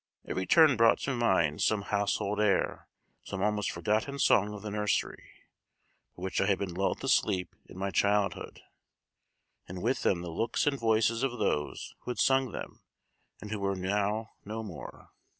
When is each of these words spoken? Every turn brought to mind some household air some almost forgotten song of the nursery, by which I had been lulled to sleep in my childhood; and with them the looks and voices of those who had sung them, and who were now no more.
Every 0.25 0.47
turn 0.47 0.77
brought 0.77 0.97
to 1.01 1.13
mind 1.15 1.61
some 1.61 1.83
household 1.83 2.39
air 2.39 2.87
some 3.23 3.43
almost 3.43 3.69
forgotten 3.69 4.17
song 4.17 4.51
of 4.51 4.63
the 4.63 4.71
nursery, 4.71 5.29
by 6.17 6.23
which 6.23 6.41
I 6.41 6.47
had 6.47 6.57
been 6.57 6.73
lulled 6.73 7.01
to 7.01 7.07
sleep 7.07 7.55
in 7.67 7.77
my 7.77 7.91
childhood; 7.91 8.61
and 9.67 9.83
with 9.83 10.01
them 10.01 10.21
the 10.23 10.31
looks 10.31 10.65
and 10.65 10.79
voices 10.79 11.21
of 11.21 11.37
those 11.37 11.93
who 11.99 12.09
had 12.09 12.17
sung 12.19 12.51
them, 12.51 12.81
and 13.41 13.51
who 13.51 13.59
were 13.59 13.75
now 13.75 14.31
no 14.43 14.63
more. 14.63 15.11